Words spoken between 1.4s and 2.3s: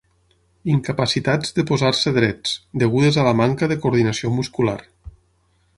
de posar-se